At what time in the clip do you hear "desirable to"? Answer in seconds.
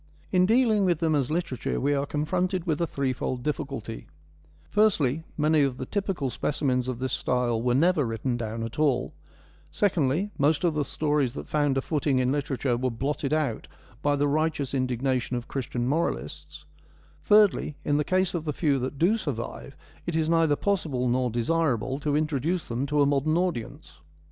21.29-22.15